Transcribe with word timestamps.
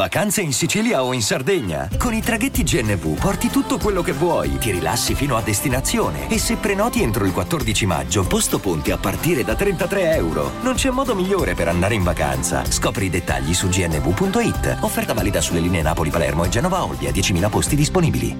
Vacanze 0.00 0.40
in 0.40 0.54
Sicilia 0.54 1.04
o 1.04 1.12
in 1.12 1.20
Sardegna? 1.20 1.86
Con 1.98 2.14
i 2.14 2.22
traghetti 2.22 2.62
GNV 2.62 3.20
porti 3.20 3.48
tutto 3.50 3.76
quello 3.76 4.00
che 4.00 4.12
vuoi, 4.12 4.56
ti 4.56 4.70
rilassi 4.70 5.14
fino 5.14 5.36
a 5.36 5.42
destinazione 5.42 6.30
e 6.30 6.38
se 6.38 6.56
prenoti 6.56 7.02
entro 7.02 7.26
il 7.26 7.32
14 7.32 7.84
maggio, 7.84 8.26
posto 8.26 8.58
ponti 8.60 8.92
a 8.92 8.96
partire 8.96 9.44
da 9.44 9.54
33 9.54 10.14
euro. 10.14 10.52
Non 10.62 10.72
c'è 10.72 10.88
modo 10.88 11.14
migliore 11.14 11.52
per 11.52 11.68
andare 11.68 11.96
in 11.96 12.02
vacanza. 12.02 12.64
Scopri 12.64 13.04
i 13.04 13.10
dettagli 13.10 13.52
su 13.52 13.68
gnv.it. 13.68 14.78
Offerta 14.80 15.12
valida 15.12 15.42
sulle 15.42 15.60
linee 15.60 15.82
Napoli-Palermo 15.82 16.44
e 16.44 16.48
Genova-Olbia, 16.48 17.10
10.000 17.10 17.50
posti 17.50 17.76
disponibili. 17.76 18.36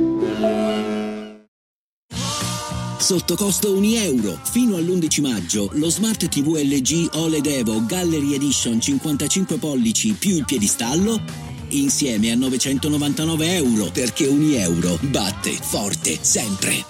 Sotto 2.97 3.37
costo 3.37 3.77
1 3.77 3.87
euro. 3.97 4.39
Fino 4.45 4.77
all'11 4.77 5.21
maggio 5.21 5.69
lo 5.73 5.91
Smart 5.91 6.27
TV 6.27 6.55
LG 6.55 7.17
OLED 7.17 7.47
Evo 7.47 7.85
Gallery 7.85 8.33
Edition 8.33 8.81
55 8.81 9.59
pollici 9.59 10.13
più 10.13 10.37
il 10.37 10.45
piedistallo 10.47 11.50
insieme 11.71 12.31
a 12.31 12.37
999 12.37 13.45
euro 13.59 13.91
perché 13.91 14.27
1 14.27 14.43
euro 14.57 14.99
batte 15.11 15.53
forte 15.53 16.19
sempre. 16.23 16.85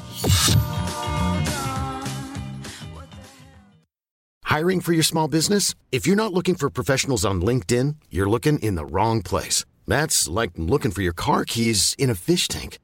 Hiring 4.45 4.81
for 4.81 4.93
your 4.93 5.05
small 5.05 5.29
business? 5.29 5.75
If 5.93 6.09
you're 6.09 6.17
not 6.17 6.33
looking 6.33 6.57
for 6.57 6.69
professionals 6.71 7.25
on 7.25 7.41
LinkedIn, 7.41 7.95
you're 8.11 8.29
looking 8.29 8.59
in 8.59 8.75
the 8.75 8.85
wrong 8.85 9.23
place. 9.23 9.65
That's 9.87 10.27
like 10.29 10.51
looking 10.57 10.91
for 10.91 11.03
your 11.03 11.13
car 11.13 11.45
keys 11.45 11.95
in 11.99 12.11
a 12.11 12.17
fish 12.17 12.49
tank. 12.49 12.79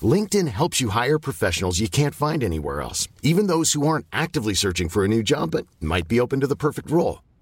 LinkedIn 0.00 0.48
helps 0.48 0.80
you 0.80 0.88
hire 0.88 1.18
professionals 1.18 1.78
you 1.78 1.88
can't 1.88 2.14
find 2.14 2.42
anywhere 2.42 2.80
else, 2.80 3.06
even 3.22 3.48
those 3.48 3.74
who 3.74 3.86
aren't 3.86 4.06
actively 4.12 4.54
searching 4.54 4.88
for 4.88 5.04
a 5.04 5.08
new 5.08 5.22
job 5.22 5.50
but 5.50 5.66
might 5.78 6.08
be 6.08 6.18
open 6.18 6.40
to 6.40 6.46
the 6.46 6.56
perfect 6.56 6.90
role. 6.90 7.22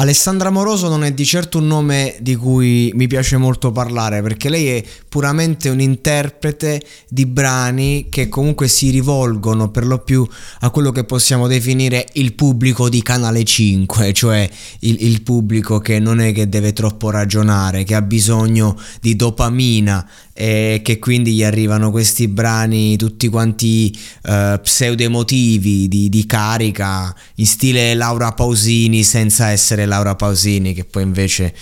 Alessandra 0.00 0.50
Moroso 0.50 0.88
non 0.88 1.02
è 1.02 1.12
di 1.12 1.24
certo 1.24 1.58
un 1.58 1.66
nome 1.66 2.16
di 2.20 2.36
cui 2.36 2.92
mi 2.94 3.08
piace 3.08 3.36
molto 3.36 3.72
parlare 3.72 4.22
perché 4.22 4.48
lei 4.48 4.68
è 4.68 4.84
puramente 5.08 5.70
un 5.70 5.80
interprete 5.80 6.80
di 7.08 7.26
brani 7.26 8.06
che 8.08 8.28
comunque 8.28 8.68
si 8.68 8.90
rivolgono 8.90 9.72
per 9.72 9.84
lo 9.84 9.98
più 9.98 10.24
a 10.60 10.70
quello 10.70 10.92
che 10.92 11.02
possiamo 11.02 11.48
definire 11.48 12.06
il 12.12 12.34
pubblico 12.34 12.88
di 12.88 13.02
Canale 13.02 13.42
5, 13.42 14.12
cioè 14.12 14.48
il, 14.80 14.98
il 15.00 15.22
pubblico 15.22 15.80
che 15.80 15.98
non 15.98 16.20
è 16.20 16.32
che 16.32 16.48
deve 16.48 16.72
troppo 16.72 17.10
ragionare, 17.10 17.82
che 17.82 17.96
ha 17.96 18.02
bisogno 18.02 18.78
di 19.00 19.16
dopamina 19.16 20.08
e 20.40 20.82
che 20.84 21.00
quindi 21.00 21.32
gli 21.34 21.42
arrivano 21.42 21.90
questi 21.90 22.28
brani 22.28 22.96
tutti 22.96 23.26
quanti 23.26 23.92
uh, 24.22 24.60
pseudo-emotivi 24.62 25.88
di, 25.88 26.08
di 26.08 26.26
carica 26.26 27.12
in 27.34 27.46
stile 27.46 27.94
Laura 27.94 28.30
Pausini 28.30 29.02
senza 29.02 29.50
essere 29.50 29.84
Laura 29.84 30.14
Pausini 30.14 30.74
che 30.74 30.84
poi 30.84 31.02
invece 31.02 31.52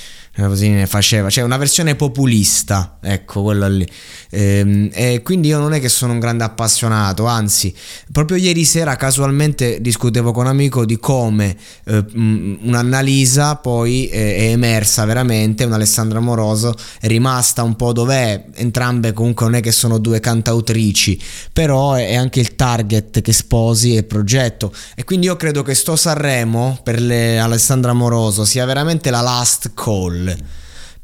così 0.45 0.69
ne 0.69 0.87
faceva, 0.87 1.31
cioè 1.31 1.45
una 1.45 1.57
versione 1.57 1.95
populista, 1.95 2.99
ecco 3.01 3.43
quella 3.43 3.69
lì. 3.69 3.89
Ehm, 4.31 4.91
e 4.93 5.23
quindi 5.23 5.49
io 5.49 5.59
non 5.59 5.73
è 5.73 5.81
che 5.81 5.89
sono 5.89 6.13
un 6.13 6.19
grande 6.19 6.45
appassionato, 6.45 7.25
anzi, 7.25 7.75
proprio 8.13 8.37
ieri 8.37 8.65
sera 8.65 8.97
casualmente 8.97 9.81
discutevo 9.81 10.33
con 10.33 10.45
un 10.45 10.51
amico 10.51 10.85
di 10.85 10.99
come 10.99 11.57
eh, 11.85 12.05
un'Annalisa 12.15 13.57
poi 13.57 14.09
eh, 14.09 14.37
è 14.37 14.51
emersa 14.51 15.05
veramente, 15.07 15.65
un'Alessandra 15.65 16.21
Moroso, 16.21 16.75
è 17.01 17.07
rimasta 17.07 17.63
un 17.63 17.75
po' 17.77 17.93
dov'è, 17.93 18.45
entrambe 18.67 19.13
comunque 19.13 19.47
non 19.47 19.55
è 19.55 19.61
che 19.61 19.73
sono 19.73 19.99
due 19.99 20.21
cantautrici, 20.21 21.21
però 21.53 21.95
è 21.95 22.15
anche 22.15 22.41
il 22.41 22.55
target 22.55 23.23
che 23.23 23.33
sposi 23.33 23.97
e 23.97 24.03
progetto. 24.03 24.73
E 24.95 25.05
quindi 25.05 25.27
io 25.27 25.37
credo 25.37 25.63
che 25.63 25.75
sto 25.75 25.97
Sanremo 25.97 26.79
per 26.83 27.01
le 27.01 27.39
Alessandra 27.39 27.93
Moroso 27.93 28.45
sia 28.45 28.65
veramente 28.65 29.11
la 29.11 29.21
last 29.21 29.73
call 29.75 30.37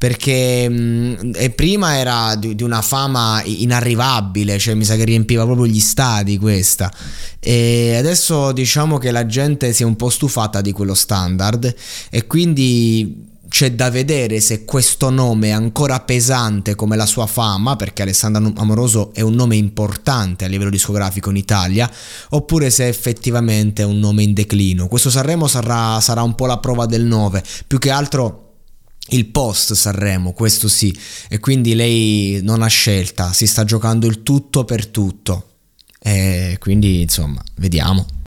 perché 0.03 0.67
mh, 0.67 1.53
prima 1.55 1.97
era 1.97 2.35
di, 2.35 2.55
di, 2.55 2.63
una 2.63 2.81
fama 2.81 3.41
inarrivabile, 3.45 4.59
cioè 4.59 4.73
mi 4.73 4.83
sa 4.83 4.97
che 4.97 5.05
riempiva 5.05 5.45
proprio 5.45 5.65
gli 5.65 5.79
stadi 5.79 6.37
questa 6.37 6.91
e 7.39 7.95
adesso 7.95 8.51
diciamo 8.51 8.97
che 8.97 9.11
la 9.11 9.25
gente 9.25 9.71
si 9.71 9.83
è 9.83 9.85
un 9.85 9.95
po' 9.95 10.09
stufata 10.09 10.59
di 10.59 10.73
quello 10.73 10.93
standard 10.93 11.73
e 12.09 12.27
quindi 12.27 13.31
c'è 13.53 13.73
da 13.73 13.91
vedere 13.91 14.39
se 14.39 14.65
questo 14.65 15.11
nome 15.11 15.49
è 15.49 15.51
ancora 15.51 15.99
pesante 15.99 16.73
come 16.73 16.95
la 16.95 17.05
sua 17.05 17.27
fama, 17.27 17.75
perché 17.75 18.01
Alessandro 18.01 18.51
Amoroso 18.55 19.13
è 19.13 19.21
un 19.21 19.35
nome 19.35 19.55
importante 19.55 20.43
a 20.43 20.47
livello 20.47 20.71
discografico 20.71 21.29
in 21.29 21.35
Italia, 21.35 21.87
oppure 22.29 22.71
se 22.71 22.87
effettivamente 22.87 23.83
è 23.83 23.85
un 23.85 23.99
nome 23.99 24.23
in 24.23 24.33
declino. 24.33 24.87
Questo 24.87 25.11
Sanremo 25.11 25.45
sarà, 25.45 26.01
sarà 26.01 26.23
un 26.23 26.33
po' 26.33 26.47
la 26.47 26.57
prova 26.57 26.87
del 26.87 27.03
9, 27.03 27.43
più 27.67 27.77
che 27.77 27.91
altro 27.91 28.53
il 29.09 29.27
post 29.27 29.73
Sanremo, 29.73 30.33
questo 30.33 30.67
sì, 30.67 30.91
e 31.29 31.37
quindi 31.37 31.75
lei 31.75 32.39
non 32.41 32.63
ha 32.63 32.67
scelta, 32.67 33.33
si 33.33 33.45
sta 33.45 33.63
giocando 33.65 34.07
il 34.07 34.23
tutto 34.23 34.65
per 34.65 34.87
tutto. 34.87 35.49
E 35.99 36.57
quindi 36.59 37.01
insomma, 37.01 37.43
vediamo. 37.57 38.03